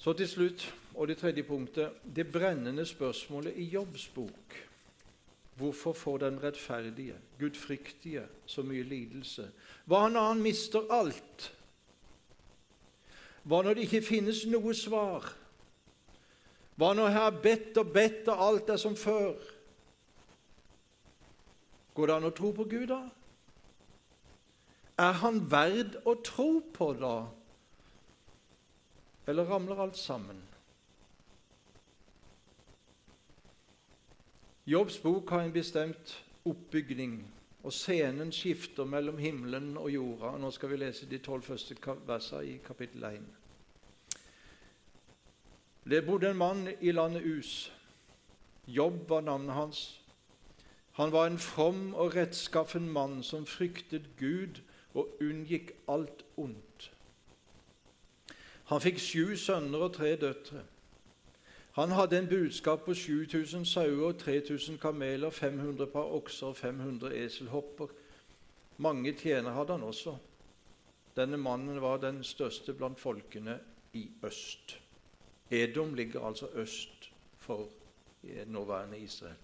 Så 0.00 0.12
til 0.16 0.28
slutt, 0.28 0.64
og 0.94 1.08
det 1.08 1.18
tredje 1.20 1.44
punktet, 1.44 1.92
det 2.16 2.32
brennende 2.32 2.86
spørsmålet 2.86 3.56
i 3.56 3.64
Jobbs 3.64 4.08
bok. 4.08 4.56
Hvorfor 5.60 5.92
får 5.92 6.18
den 6.18 6.42
rettferdige, 6.42 7.14
gudfryktige, 7.38 8.26
så 8.46 8.62
mye 8.62 8.82
lidelse? 8.82 9.50
Hva 9.84 10.08
når 10.08 10.32
han 10.32 10.42
mister 10.42 10.88
alt? 10.90 11.50
Hva 13.42 13.62
når 13.62 13.76
det 13.76 13.86
ikke 13.86 14.02
finnes 14.08 14.46
noe 14.48 14.74
svar? 14.74 15.28
Hva 16.80 16.94
når 16.96 17.10
jeg 17.10 17.16
har 17.18 17.40
bedt 17.44 17.78
og 17.82 17.88
bedt, 17.92 18.28
og 18.32 18.42
alt 18.46 18.70
er 18.72 18.78
som 18.80 18.94
før? 18.96 19.34
Går 21.92 22.08
det 22.08 22.14
an 22.14 22.28
å 22.30 22.30
tro 22.32 22.52
på 22.56 22.64
Gud, 22.70 22.86
da? 22.88 23.02
Er 25.04 25.18
han 25.20 25.42
verd 25.52 25.98
å 26.08 26.14
tro 26.24 26.46
på, 26.72 26.88
da? 26.96 27.18
Eller 29.28 29.44
ramler 29.52 29.82
alt 29.84 30.00
sammen? 30.00 30.40
Jobbs 34.64 34.96
bok 35.04 35.34
har 35.36 35.44
en 35.44 35.52
bestemt 35.52 36.14
oppbygning, 36.48 37.20
og 37.60 37.76
scenen 37.76 38.32
skifter 38.32 38.88
mellom 38.88 39.20
himmelen 39.20 39.74
og 39.76 39.92
jorda. 39.92 40.32
Nå 40.40 40.48
skal 40.56 40.72
vi 40.72 40.80
lese 40.80 41.10
de 41.12 41.20
tolv 41.20 41.44
første 41.44 41.76
versene 42.08 42.54
i 42.54 42.56
kapittel 42.64 43.04
1. 43.12 43.28
Det 45.84 46.06
bodde 46.06 46.30
en 46.30 46.36
mann 46.36 46.68
i 46.80 46.92
landet 46.92 47.22
Us. 47.24 47.72
Jobb 48.66 49.08
var 49.08 49.20
navnet 49.20 49.54
hans. 49.54 50.00
Han 50.92 51.12
var 51.12 51.26
en 51.26 51.38
from 51.38 51.94
og 51.94 52.14
rettskaffen 52.16 52.90
mann 52.90 53.22
som 53.22 53.46
fryktet 53.46 54.10
Gud 54.18 54.60
og 54.94 55.16
unngikk 55.20 55.72
alt 55.88 56.24
ondt. 56.36 56.90
Han 58.70 58.82
fikk 58.84 59.00
sju 59.02 59.36
sønner 59.36 59.86
og 59.86 59.94
tre 59.96 60.12
døtre. 60.16 60.62
Han 61.78 61.94
hadde 61.96 62.18
en 62.18 62.28
budskap 62.28 62.84
på 62.84 62.94
7000 62.94 63.64
sauer, 63.64 64.12
3000 64.12 64.78
kameler, 64.78 65.30
500 65.30 65.86
par 65.86 66.12
okser 66.12 66.46
og 66.46 66.56
500 66.56 67.16
eselhopper. 67.24 67.86
Mange 68.76 69.12
tjenere 69.12 69.54
hadde 69.54 69.72
han 69.72 69.82
også. 69.82 70.16
Denne 71.16 71.36
mannen 71.36 71.80
var 71.80 71.96
den 71.96 72.24
største 72.24 72.74
blant 72.74 73.00
folkene 73.00 73.58
i 73.92 74.10
øst. 74.22 74.76
Edom 75.50 75.94
ligger 75.94 76.20
altså 76.26 76.46
øst 76.54 77.10
for 77.38 77.68
nåværende 78.46 78.98
Israel. 78.98 79.34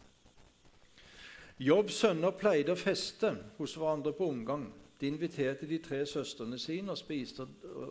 Jobbs 1.59 1.95
sønner 1.95 2.31
pleide 2.37 2.75
å 2.75 2.79
feste 2.79 3.31
hos 3.57 3.75
hverandre 3.81 4.13
på 4.13 4.29
omgang. 4.29 4.67
De 5.01 5.09
inviterte 5.09 5.69
de 5.69 5.79
tre 5.81 6.03
søstrene 6.07 6.59
sine 6.61 6.93
og 6.93 6.99
spiste 7.01 7.47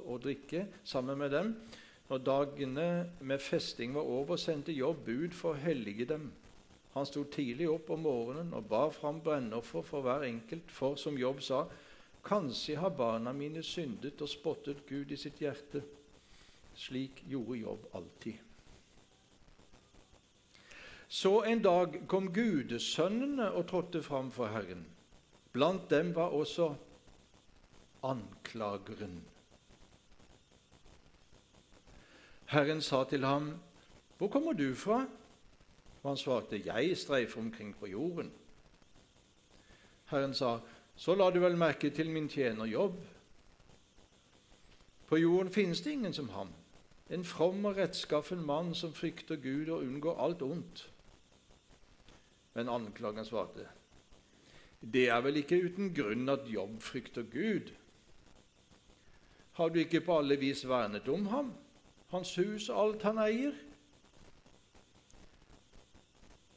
og 0.06 0.22
drikke 0.24 0.68
sammen 0.84 1.18
med 1.18 1.34
dem. 1.34 1.56
Når 2.10 2.18
dagene 2.18 3.10
med 3.20 3.40
festing 3.42 3.96
var 3.96 4.06
over, 4.06 4.38
sendte 4.38 4.72
Jobb 4.72 5.06
bud 5.06 5.34
for 5.34 5.54
å 5.56 5.62
hellige 5.64 6.06
dem. 6.06 6.30
Han 6.94 7.06
sto 7.10 7.24
tidlig 7.24 7.68
opp 7.70 7.90
om 7.92 8.06
morgenen 8.06 8.54
og 8.54 8.70
bar 8.70 8.94
fram 8.94 9.18
brennoffer 9.26 9.82
for 9.84 10.06
hver 10.06 10.28
enkelt, 10.30 10.70
for 10.72 10.96
som 10.96 11.18
Jobb 11.18 11.42
sa, 11.44 11.66
kanskje 12.26 12.78
har 12.78 12.94
barna 12.94 13.34
mine 13.34 13.64
syndet 13.66 14.22
og 14.22 14.30
spottet 14.30 14.86
Gud 14.88 15.12
i 15.12 15.18
sitt 15.20 15.42
hjerte. 15.42 15.82
Slik 16.76 17.24
gjorde 17.28 17.60
Jobb 17.60 17.86
alltid. 17.94 18.34
Så 21.08 21.44
en 21.44 21.62
dag 21.62 22.02
kom 22.08 22.34
gudesønnene 22.34 23.52
og 23.52 23.68
trådte 23.68 24.04
fram 24.04 24.32
for 24.32 24.48
Herren. 24.48 24.86
Blant 25.54 25.90
dem 25.90 26.16
var 26.16 26.34
også 26.36 26.76
anklageren. 28.04 29.24
Herren 32.46 32.82
sa 32.82 33.04
til 33.04 33.26
ham, 33.26 33.60
'Hvor 34.18 34.28
kommer 34.28 34.54
du 34.54 34.76
fra?' 34.76 35.08
Og 36.04 36.10
han 36.10 36.18
svarte, 36.18 36.62
'Jeg 36.66 36.98
streifer 36.98 37.40
omkring 37.40 37.76
på 37.76 37.86
jorden.' 37.86 38.32
Herren 40.06 40.34
sa, 40.34 40.60
'Så 40.96 41.16
la 41.16 41.30
du 41.30 41.40
vel 41.40 41.58
merke 41.58 41.90
til 41.90 42.10
min 42.10 42.30
tjener 42.30 42.66
Jobb.' 42.66 43.08
På 45.08 45.18
jorden 45.18 45.54
finnes 45.54 45.82
det 45.82 45.92
ingen 45.92 46.14
som 46.14 46.30
ham, 46.30 46.50
en 47.10 47.24
from 47.24 47.66
og 47.66 47.78
rettskaffen 47.78 48.46
mann 48.46 48.74
som 48.76 48.94
frykter 48.94 49.36
Gud 49.36 49.70
og 49.70 49.84
unngår 49.86 50.22
alt 50.22 50.42
ondt. 50.42 50.90
Men 52.54 52.70
anklageren 52.70 53.26
svarte, 53.26 53.68
'Det 54.82 55.10
er 55.10 55.22
vel 55.22 55.38
ikke 55.38 55.64
uten 55.66 55.94
grunn 55.94 56.30
at 56.30 56.48
Jobb 56.48 56.82
frykter 56.82 57.24
Gud.' 57.24 57.72
Har 59.54 59.70
du 59.70 59.80
ikke 59.80 60.02
på 60.02 60.18
alle 60.18 60.36
vis 60.36 60.68
vernet 60.68 61.08
om 61.08 61.26
ham, 61.26 61.54
hans 62.08 62.36
hus 62.36 62.70
og 62.70 62.84
alt 62.84 63.04
han 63.04 63.18
eier? 63.18 63.54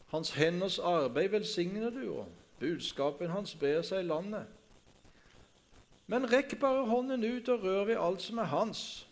Hans 0.07 0.31
henders 0.31 0.78
arbeid 0.78 1.28
velsigner 1.28 1.90
du, 1.90 2.12
og 2.12 2.26
Budskapen 2.59 3.31
hans 3.31 3.55
brer 3.55 3.83
seg 3.83 4.00
i 4.00 4.09
landet. 4.09 4.47
Men 6.07 6.33
rekk 6.33 6.57
bare 6.61 6.87
hånden 6.88 7.25
ut 7.25 7.49
og 7.49 7.62
rør 7.62 7.85
ved 7.85 8.00
alt 8.00 8.23
som 8.23 8.38
er 8.38 8.50
hans, 8.50 9.09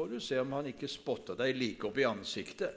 får 0.00 0.08
du 0.08 0.20
se 0.20 0.40
om 0.40 0.52
han 0.52 0.66
ikke 0.70 0.88
spotta 0.88 1.34
deg 1.36 1.58
like 1.60 1.84
opp 1.84 1.98
i 2.00 2.06
ansiktet. 2.08 2.76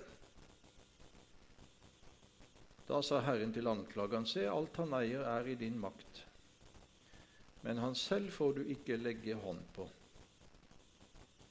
Da 2.83 2.97
sa 2.99 3.21
Herren 3.23 3.53
til 3.55 3.69
anklageren, 3.71 4.25
se, 4.27 4.41
alt 4.43 4.75
han 4.81 4.91
eier, 4.97 5.21
er 5.23 5.47
i 5.47 5.55
din 5.55 5.77
makt, 5.79 6.19
men 7.63 7.79
han 7.79 7.95
selv 7.95 8.33
får 8.35 8.57
du 8.57 8.59
ikke 8.75 8.97
legge 8.99 9.37
hånd 9.39 9.61
på. 9.71 9.85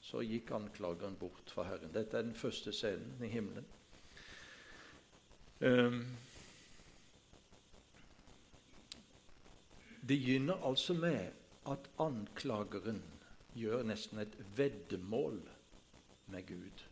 Så 0.05 0.21
gikk 0.21 0.51
anklageren 0.53 1.15
bort 1.17 1.49
fra 1.49 1.65
Herren. 1.65 1.89
Dette 1.95 2.19
er 2.19 2.27
den 2.27 2.37
første 2.37 2.69
scenen 2.69 3.25
i 3.25 3.31
himmelen. 3.33 3.65
Um, 5.57 6.03
begynner 10.05 10.61
altså 10.69 10.93
med 10.93 11.33
at 11.73 11.89
anklageren 11.97 13.01
gjør 13.57 13.89
nesten 13.89 14.21
et 14.21 14.37
veddemål 14.53 15.41
med 16.33 16.47
Gud. 16.49 16.85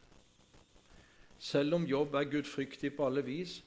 Selv 1.41 1.75
om 1.75 1.89
Jobb 1.89 2.15
er 2.15 2.29
gudfryktig 2.29 2.93
på 2.95 3.09
alle 3.09 3.25
vis, 3.25 3.59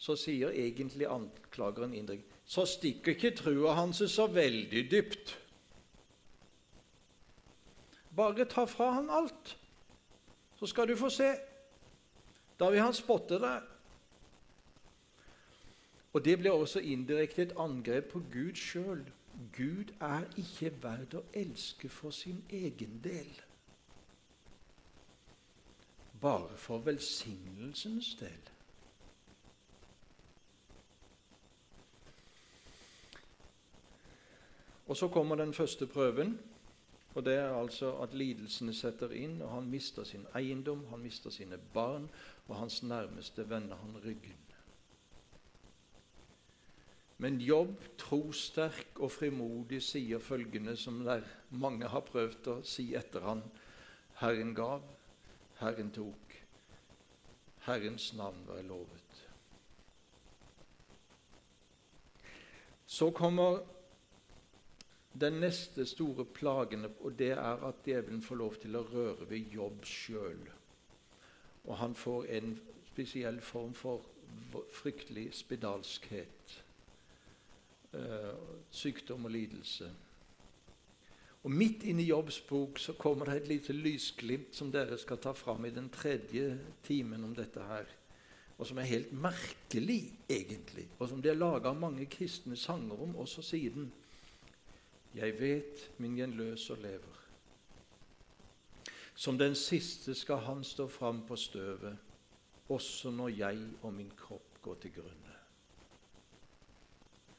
så 0.00 0.16
sier 0.18 0.50
egentlig 0.56 1.06
anklageren 1.06 1.92
innrykk 1.94 2.32
så 2.44 2.66
stikker 2.66 3.14
ikke 3.14 3.36
trua 3.36 3.74
hans 3.78 4.02
så 4.12 4.26
veldig 4.26 4.82
dypt. 4.90 5.38
Bare 8.16 8.44
ta 8.44 8.66
fra 8.68 8.90
han 8.98 9.10
alt, 9.10 9.56
så 10.58 10.66
skal 10.66 10.88
du 10.88 10.96
få 10.96 11.08
se. 11.10 11.30
Da 12.60 12.68
vil 12.70 12.82
han 12.84 12.94
spotte 12.94 13.38
deg. 13.40 13.68
Og 16.12 16.24
Det 16.24 16.38
blir 16.38 16.52
også 16.52 16.80
indirekte 16.80 17.42
et 17.42 17.54
angrep 17.56 18.10
på 18.12 18.20
Gud 18.32 18.54
sjøl. 18.54 19.06
Gud 19.56 19.94
er 20.00 20.26
ikke 20.36 20.74
verd 20.82 21.14
å 21.16 21.22
elske 21.32 21.88
for 21.88 22.12
sin 22.12 22.42
egen 22.50 23.00
del, 23.04 23.30
bare 26.22 26.56
for 26.56 26.78
velsignelsens 26.78 28.14
del. 28.20 28.50
Og 34.86 34.96
Så 34.96 35.08
kommer 35.08 35.34
den 35.36 35.54
første 35.54 35.86
prøven. 35.86 36.38
og 37.14 37.24
Det 37.24 37.34
er 37.34 37.54
altså 37.54 37.96
at 37.96 38.14
lidelsene 38.14 38.74
setter 38.74 39.10
inn, 39.10 39.42
og 39.42 39.50
han 39.50 39.70
mister 39.70 40.04
sin 40.04 40.26
eiendom, 40.36 40.86
han 40.90 41.00
mister 41.00 41.30
sine 41.30 41.58
barn, 41.74 42.10
og 42.48 42.56
hans 42.56 42.82
nærmeste 42.82 43.50
vender 43.50 43.76
han 43.76 43.96
ryggen. 44.04 44.36
Men 47.18 47.40
Jobb, 47.40 47.76
trosterk 47.98 48.98
og 48.98 49.10
frimodig, 49.10 49.82
sier 49.82 50.18
følgende, 50.18 50.76
som 50.76 51.08
mange 51.50 51.88
har 51.88 52.00
prøvd 52.00 52.48
å 52.48 52.56
si 52.66 52.94
etter 52.94 53.20
han. 53.20 53.42
Herren 54.18 54.54
gav, 54.54 54.82
Herren 55.62 55.92
tok. 55.94 56.34
Herrens 57.66 58.12
navn 58.18 58.42
var 58.46 58.62
lovet. 58.62 59.28
Så 62.86 63.10
kommer 63.10 63.60
den 65.20 65.32
neste 65.32 65.86
store 65.86 66.24
plagen, 66.24 66.86
og 67.00 67.18
det 67.18 67.30
er 67.30 67.62
at 67.68 67.84
djevelen 67.86 68.22
får 68.22 68.40
lov 68.40 68.56
til 68.60 68.76
å 68.76 68.82
røre 68.82 69.28
ved 69.30 69.54
jobb 69.54 69.86
sjøl. 69.86 70.42
Og 71.64 71.78
han 71.78 71.94
får 71.94 72.26
en 72.38 72.56
spesiell 72.90 73.40
form 73.40 73.74
for 73.74 74.02
fryktelig 74.74 75.28
spedalskhet. 75.34 76.56
Eh, 77.92 78.34
sykdom 78.70 79.24
og 79.24 79.30
lidelse. 79.30 79.92
Og 81.42 81.50
Midt 81.50 81.82
inne 81.82 82.04
i 82.04 82.06
Jobbs 82.06 82.38
bok 82.46 82.78
så 82.78 82.92
kommer 82.94 83.26
det 83.26 83.40
et 83.40 83.48
lite 83.50 83.74
lysglimt 83.74 84.54
som 84.54 84.70
dere 84.70 84.98
skal 84.98 85.18
ta 85.18 85.32
fram 85.34 85.64
i 85.66 85.74
den 85.74 85.88
tredje 85.90 86.54
timen 86.86 87.24
om 87.24 87.34
dette 87.34 87.64
her. 87.66 87.88
Og 88.58 88.68
som 88.68 88.78
er 88.78 88.86
helt 88.86 89.10
merkelig, 89.12 90.12
egentlig, 90.30 90.86
og 90.98 91.08
som 91.08 91.22
det 91.22 91.32
er 91.32 91.40
laga 91.40 91.72
mange 91.74 92.06
kristne 92.06 92.56
sanger 92.56 93.00
om 93.02 93.16
også 93.16 93.42
siden. 93.42 93.90
Jeg 95.14 95.34
vet 95.40 95.90
min 95.98 96.14
gjenløser 96.16 96.78
lever. 96.78 97.18
Som 99.14 99.38
den 99.38 99.54
siste 99.58 100.14
skal 100.14 100.44
han 100.46 100.62
stå 100.64 100.86
fram 100.88 101.24
på 101.26 101.36
støvet, 101.36 101.98
også 102.68 103.10
når 103.10 103.28
jeg 103.28 103.58
og 103.82 103.94
min 103.94 104.12
kropp 104.16 104.62
går 104.62 104.74
til 104.74 104.94
grunne. 104.94 105.34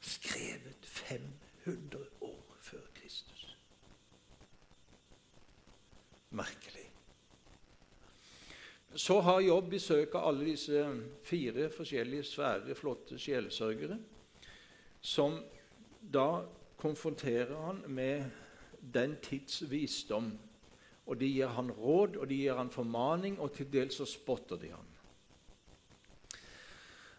Skrevet 0.00 0.86
500 0.86 2.13
Merkelig. 6.34 6.90
Så 8.94 9.20
har 9.20 9.40
Jobb 9.40 9.70
besøk 9.70 10.14
av 10.14 10.28
alle 10.28 10.46
disse 10.52 10.84
fire 11.26 11.68
forskjellige 11.74 12.26
svære, 12.28 12.74
flotte 12.78 13.18
sjelsørgere, 13.18 13.98
som 15.02 15.40
da 16.00 16.44
konfronterer 16.78 17.54
han 17.66 17.82
med 17.86 18.24
den 18.94 19.16
tids 19.22 19.62
visdom. 19.70 20.32
Og 21.06 21.20
De 21.20 21.28
gir 21.28 21.50
han 21.52 21.70
råd 21.70 22.16
og 22.16 22.28
de 22.28 22.36
gir 22.36 22.56
han 22.56 22.70
formaning, 22.70 23.38
og 23.40 23.52
til 23.52 23.68
dels 23.72 23.98
så 23.98 24.06
spotter 24.08 24.56
de 24.56 24.70
han. 24.72 24.90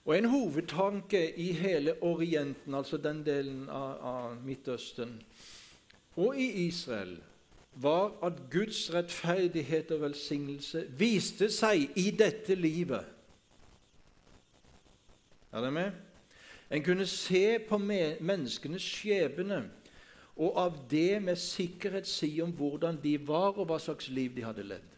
Og 0.06 0.18
En 0.18 0.30
hovedtanke 0.30 1.36
i 1.40 1.52
hele 1.52 2.04
Orienten, 2.04 2.74
altså 2.74 2.98
den 2.98 3.24
delen 3.26 3.70
av, 3.70 3.98
av 4.02 4.36
Midtøsten, 4.46 5.22
og 6.16 6.38
i 6.38 6.68
Israel, 6.68 7.18
var 7.76 8.14
at 8.24 8.40
Guds 8.52 8.94
rettferdighet 8.94 9.92
og 9.92 10.02
velsignelse 10.02 10.86
viste 10.98 11.50
seg 11.52 11.90
i 12.00 12.10
dette 12.16 12.56
livet. 12.56 13.06
Er 15.52 15.64
det 15.64 15.74
med? 15.74 15.92
En 16.72 16.84
kunne 16.84 17.06
se 17.08 17.60
på 17.70 17.78
menneskenes 17.78 18.84
skjebne 18.84 19.64
og 20.36 20.58
av 20.60 20.80
det 20.92 21.22
med 21.24 21.40
sikkerhet 21.40 22.08
si 22.08 22.42
om 22.44 22.52
hvordan 22.52 22.98
de 23.04 23.16
var, 23.28 23.56
og 23.56 23.70
hva 23.70 23.80
slags 23.80 24.10
liv 24.12 24.34
de 24.36 24.44
hadde 24.44 24.66
levd. 24.68 24.92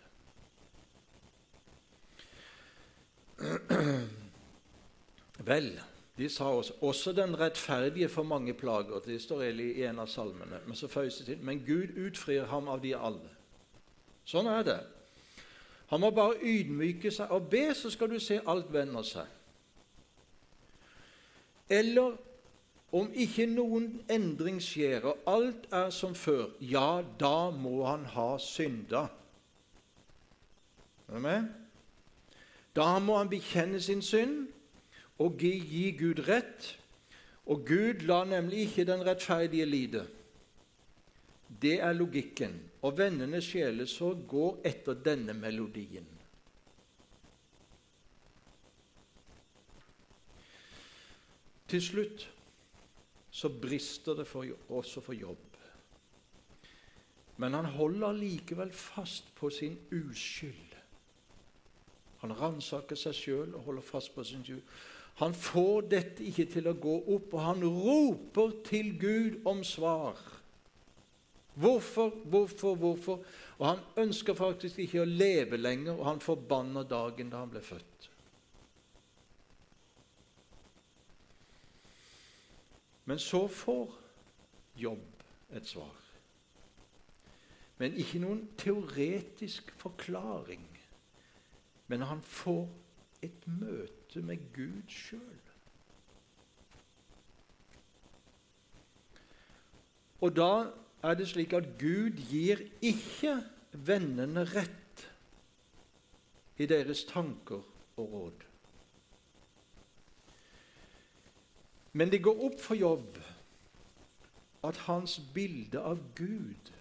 Vel, 5.50 5.70
de 6.18 6.30
sa 6.30 6.44
også, 6.44 6.74
også 6.82 7.12
den 7.12 7.40
rettferdige 7.40 8.10
for 8.10 8.24
mange 8.24 8.54
plager. 8.54 9.00
Det 9.00 9.22
står 9.22 9.42
i 9.44 9.84
en 9.84 10.00
av 10.00 10.08
salmene. 10.08 10.60
Men 10.66 10.76
så 10.76 10.88
føyes 10.88 11.18
det 11.18 11.26
til 11.26 11.44
men 11.46 11.60
Gud 11.66 11.98
utfrir 12.08 12.46
ham 12.46 12.68
av 12.68 12.82
de 12.82 12.96
alle. 12.96 13.30
Sånn 14.26 14.50
er 14.50 14.64
det. 14.64 14.80
Han 15.88 16.02
må 16.02 16.10
bare 16.12 16.42
ydmyke 16.42 17.12
seg 17.12 17.32
og 17.32 17.50
be, 17.52 17.70
så 17.76 17.90
skal 17.94 18.10
du 18.10 18.20
se 18.20 18.40
alt 18.48 18.74
vender 18.74 19.06
seg. 19.06 19.30
Eller 21.70 22.18
om 22.92 23.12
ikke 23.14 23.46
noen 23.52 24.02
endring 24.10 24.60
skjer, 24.64 25.06
og 25.06 25.30
alt 25.30 25.70
er 25.72 25.90
som 25.94 26.16
før, 26.16 26.50
ja, 26.60 27.04
da 27.20 27.50
må 27.52 27.86
han 27.86 28.06
ha 28.16 28.38
synda. 28.42 29.08
Er 31.08 31.14
du 31.14 31.24
med? 31.24 31.48
Da 32.76 33.00
må 33.00 33.18
han 33.18 33.30
bekjenne 33.30 33.82
sin 33.82 34.02
synd 34.02 34.48
og 35.20 35.40
gi, 35.40 35.92
Gud 35.98 36.22
rett. 36.28 36.74
Og 37.48 37.64
Gud 37.66 38.04
lar 38.06 38.26
nemlig 38.28 38.68
ikke 38.68 38.86
den 38.86 39.06
rettferdige 39.08 39.66
lide. 39.66 40.04
Det 41.62 41.80
er 41.80 41.94
logikken. 41.94 42.60
Og 42.82 42.98
vennenes 42.98 43.56
så 43.90 44.14
går 44.28 44.62
etter 44.66 44.94
denne 44.94 45.34
melodien. 45.34 46.08
Til 51.68 51.84
slutt 51.84 52.30
så 53.32 53.50
brister 53.50 54.16
det 54.16 54.28
for, 54.28 54.46
også 54.70 55.02
for 55.02 55.14
jobb. 55.14 55.58
Men 57.38 57.54
han 57.54 57.66
holder 57.66 58.12
likevel 58.12 58.72
fast 58.74 59.36
på 59.36 59.50
sin 59.50 59.78
uskyld. 59.92 60.78
Han 62.24 62.34
ransaker 62.34 62.98
seg 62.98 63.14
sjøl 63.14 63.54
og 63.54 63.68
holder 63.68 63.86
fast 63.86 64.16
på 64.16 64.24
sin 64.26 64.46
skyld. 64.46 64.64
Han 65.18 65.34
får 65.34 65.88
dette 65.90 66.26
ikke 66.30 66.46
til 66.52 66.68
å 66.70 66.76
gå 66.78 66.96
opp, 67.16 67.32
og 67.34 67.42
han 67.42 67.64
roper 67.64 68.52
til 68.68 68.92
Gud 69.02 69.40
om 69.50 69.64
svar. 69.66 70.20
Hvorfor, 71.58 72.12
hvorfor, 72.30 72.76
hvorfor? 72.78 73.24
Og 73.58 73.66
han 73.66 73.82
ønsker 73.98 74.38
faktisk 74.38 74.78
ikke 74.84 75.02
å 75.02 75.10
leve 75.10 75.58
lenger, 75.58 75.98
og 75.98 76.06
han 76.06 76.22
forbanner 76.22 76.86
dagen 76.86 77.34
da 77.34 77.42
han 77.42 77.50
ble 77.50 77.64
født. 77.66 78.10
Men 83.08 83.24
så 83.24 83.48
får 83.48 84.04
Jobb 84.78 85.24
et 85.58 85.66
svar. 85.66 85.96
Men 87.78 87.96
ikke 87.98 88.20
noen 88.22 88.44
teoretisk 88.58 89.72
forklaring. 89.82 90.66
Men 91.90 92.06
han 92.06 92.22
får 92.22 92.68
et 93.26 93.48
møte 93.50 93.97
møte 94.08 94.26
med 94.26 94.38
Gud 94.54 94.84
sjøl. 94.88 95.42
Og 100.22 100.36
da 100.36 100.72
er 101.04 101.14
det 101.14 101.28
slik 101.28 101.54
at 101.54 101.78
Gud 101.80 102.18
gir 102.30 102.58
ikke 102.82 103.44
vennene 103.74 104.46
rett 104.46 105.08
i 106.58 106.66
deres 106.66 107.04
tanker 107.06 107.62
og 107.98 108.14
råd. 108.14 108.46
Men 111.94 112.12
det 112.12 112.24
går 112.24 112.46
opp 112.46 112.60
for 112.62 112.76
jobb 112.76 113.18
at 114.64 114.78
hans 114.88 115.20
bilde 115.34 115.80
av 115.80 116.00
Gud 116.16 116.72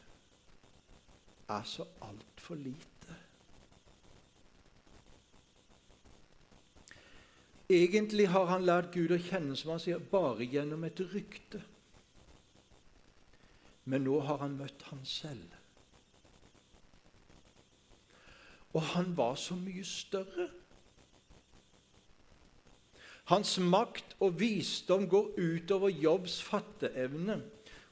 er 1.49 1.63
så 1.65 1.85
altfor 2.03 2.55
lite. 2.55 2.96
Egentlig 7.69 8.29
har 8.31 8.47
han 8.47 8.67
lært 8.67 8.93
Gud 8.95 9.11
å 9.11 9.19
kjenne 9.19 9.57
som 9.59 9.73
han 9.75 9.83
sier, 9.83 9.99
bare 9.99 10.47
gjennom 10.47 10.85
et 10.87 11.01
rykte. 11.11 11.63
Men 13.91 14.05
nå 14.07 14.21
har 14.27 14.39
han 14.43 14.55
møtt 14.59 14.85
han 14.91 15.03
selv. 15.07 15.57
Og 18.75 18.83
han 18.93 19.17
var 19.19 19.35
så 19.41 19.57
mye 19.59 19.85
større. 19.87 20.49
Hans 23.27 23.57
makt 23.59 24.15
og 24.23 24.37
visdom 24.39 25.09
går 25.11 25.33
utover 25.39 25.91
Jobbs 25.91 26.39
fatteevne, 26.47 27.41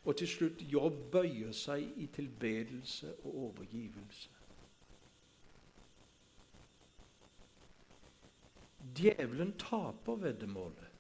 og 0.04 0.18
til 0.20 0.30
slutt 0.30 0.62
Jobb 0.70 1.00
bøyer 1.16 1.54
seg 1.56 1.82
i 1.98 2.06
tilbedelse 2.14 3.10
og 3.24 3.40
overgivelse. 3.48 4.33
Djevelen 8.94 9.52
taper 9.58 10.16
veddemålet. 10.22 10.90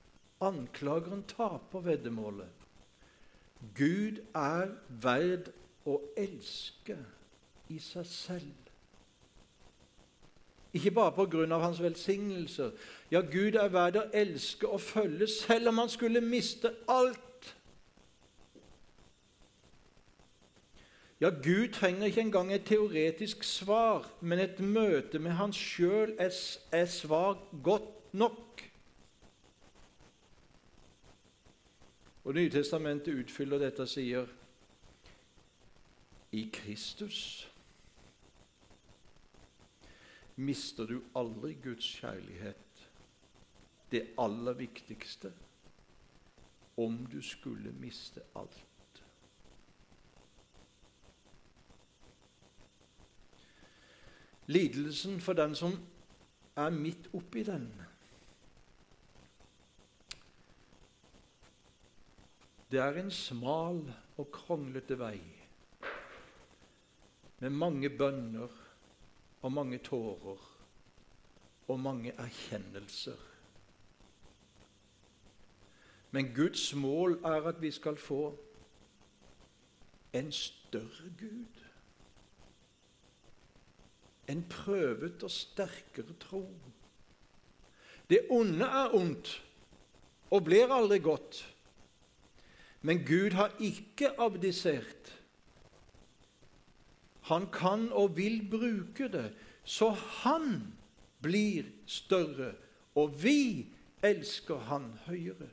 Anklageren 0.40 1.22
taper 1.28 1.80
veddemålet. 1.80 2.50
Gud 3.74 4.20
er 4.34 4.74
verd 4.88 5.50
å 5.86 6.00
elske 6.18 6.98
i 7.72 7.78
seg 7.80 8.06
selv. 8.08 8.64
Ikke 10.74 10.90
bare 10.90 11.14
av 11.54 11.62
hans 11.62 11.78
velsignelser. 11.82 12.72
Ja, 13.10 13.20
Gud 13.20 13.54
er 13.54 13.70
verd 13.70 14.00
å 14.00 14.08
elske 14.12 14.66
og 14.66 14.82
følge 14.82 15.28
selv 15.30 15.70
om 15.70 15.78
han 15.78 15.92
skulle 15.92 16.20
miste 16.20 16.74
alt. 16.90 17.20
Ja, 21.24 21.30
Gud 21.30 21.72
trenger 21.72 22.06
ikke 22.06 22.20
engang 22.20 22.52
et 22.52 22.66
teoretisk 22.68 23.44
svar, 23.48 24.10
men 24.20 24.38
et 24.38 24.58
møte 24.60 25.18
med 25.18 25.30
han 25.38 25.54
sjøl 25.56 26.10
er, 26.20 26.34
er 26.72 26.84
svar 26.86 27.38
godt 27.64 28.12
nok. 28.12 28.64
Og 32.24 32.34
Nytestamentet 32.36 33.16
utfyller 33.22 33.62
dette 33.62 33.86
og 33.86 33.88
sier 33.88 34.28
i 36.36 36.42
Kristus 36.52 37.22
mister 40.36 40.92
du 40.92 40.98
aldri 41.16 41.54
Guds 41.64 41.88
kjærlighet, 42.02 42.84
det 43.96 44.04
aller 44.18 44.60
viktigste, 44.60 45.32
om 46.76 47.00
du 47.08 47.22
skulle 47.22 47.72
miste 47.80 48.28
alt. 48.36 48.63
Lidelsen 54.46 55.20
for 55.20 55.32
den 55.32 55.54
som 55.54 55.78
er 56.56 56.70
midt 56.70 57.08
oppi 57.14 57.42
den. 57.42 57.72
Det 62.70 62.80
er 62.80 62.98
en 63.00 63.10
smal 63.10 63.80
og 64.16 64.30
kronglete 64.32 64.98
vei 64.98 65.20
med 67.40 67.50
mange 67.50 67.90
bønner 67.90 68.50
og 69.42 69.52
mange 69.52 69.78
tårer 69.78 70.40
og 71.68 71.80
mange 71.80 72.12
erkjennelser. 72.12 73.18
Men 76.10 76.34
Guds 76.34 76.74
mål 76.74 77.18
er 77.24 77.48
at 77.48 77.62
vi 77.62 77.70
skal 77.70 77.96
få 77.96 78.38
en 80.12 80.32
større 80.32 81.10
Gud 81.20 81.63
en 84.28 84.44
prøvet 84.50 85.22
og 85.22 85.30
sterkere 85.30 86.16
tro. 86.20 86.44
Det 88.10 88.26
onde 88.30 88.64
er 88.64 88.94
ondt 88.96 89.34
og 90.30 90.44
blir 90.44 90.72
aldri 90.72 90.98
godt. 90.98 91.42
Men 92.84 93.04
Gud 93.06 93.36
har 93.36 93.54
ikke 93.60 94.12
abdisert. 94.20 95.12
Han 97.30 97.46
kan 97.52 97.88
og 97.92 98.16
vil 98.16 98.42
bruke 98.50 99.08
det, 99.08 99.30
så 99.64 99.90
han 99.96 100.74
blir 101.24 101.70
større, 101.86 102.52
og 102.94 103.14
vi 103.22 103.70
elsker 104.04 104.66
han 104.68 104.90
høyere. 105.06 105.48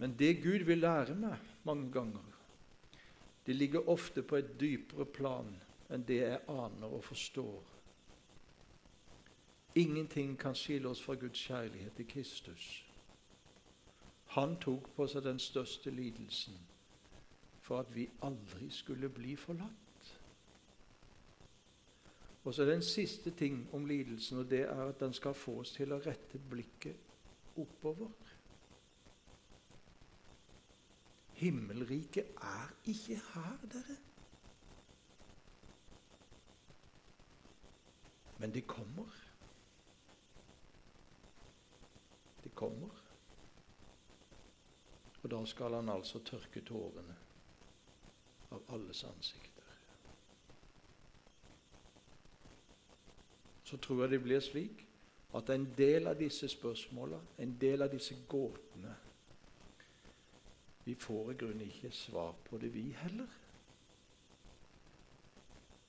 Men 0.00 0.16
det 0.18 0.40
Gud 0.42 0.64
vil 0.66 0.82
lære 0.82 1.14
meg 1.14 1.38
mange 1.68 1.92
ganger, 1.92 2.29
det 3.50 3.56
ligger 3.56 3.88
ofte 3.88 4.22
på 4.22 4.36
et 4.36 4.50
dypere 4.60 5.04
plan 5.10 5.48
enn 5.90 6.04
det 6.06 6.20
jeg 6.20 6.36
aner 6.52 6.92
og 6.94 7.00
forstår. 7.02 7.64
Ingenting 9.74 10.36
kan 10.38 10.54
skille 10.54 10.86
oss 10.86 11.02
fra 11.02 11.16
Guds 11.18 11.40
kjærlighet 11.48 11.98
i 11.98 12.06
Kristus. 12.12 12.68
Han 14.36 14.54
tok 14.62 14.86
på 14.94 15.08
seg 15.10 15.26
den 15.26 15.42
største 15.42 15.90
lidelsen 15.90 16.62
for 17.66 17.82
at 17.82 17.90
vi 17.90 18.06
aldri 18.22 18.70
skulle 18.70 19.10
bli 19.10 19.34
forlatt. 19.34 20.14
Og 22.44 22.54
så 22.54 22.62
er 22.62 22.70
det 22.70 22.78
en 22.78 22.86
siste 22.92 23.34
ting 23.34 23.64
om 23.74 23.86
lidelsen, 23.86 24.44
og 24.44 24.50
det 24.50 24.60
er 24.68 24.84
at 24.84 25.00
den 25.00 25.12
skal 25.12 25.34
få 25.34 25.56
oss 25.64 25.74
til 25.74 25.90
å 25.90 25.98
rette 26.06 26.38
blikket 26.38 27.58
oppover. 27.58 28.14
Himmelriket 31.40 32.26
er 32.36 32.72
ikke 32.84 33.16
her, 33.34 33.58
dere. 33.72 33.96
Men 38.38 38.54
det 38.54 38.66
kommer. 38.66 39.08
Det 42.44 42.54
kommer. 42.54 42.88
Og 45.22 45.30
da 45.30 45.44
skal 45.46 45.74
han 45.74 45.88
altså 45.88 46.20
tørke 46.24 46.60
tårene 46.60 47.16
av 48.50 48.62
alles 48.74 49.04
ansikter. 49.04 49.74
Så 53.64 53.76
tror 53.76 54.02
jeg 54.02 54.10
det 54.10 54.22
blir 54.22 54.40
slik 54.40 54.86
at 55.34 55.50
en 55.50 55.68
del 55.76 56.06
av 56.06 56.18
disse 56.18 56.48
spørsmåla, 56.48 57.20
en 57.38 57.56
del 57.60 57.82
av 57.82 57.92
disse 57.92 58.16
gåtene, 58.28 58.96
vi 60.90 60.94
får 60.94 61.32
i 61.32 61.34
grunnen 61.34 61.60
ikke 61.60 61.90
svar 61.94 62.32
på 62.44 62.58
det, 62.58 62.74
vi 62.74 62.88
heller, 62.98 63.26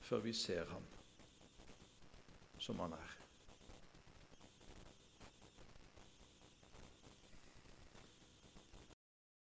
før 0.00 0.20
vi 0.22 0.32
ser 0.32 0.68
ham 0.70 0.84
som 2.58 2.78
han 2.78 2.92
er. 2.94 3.21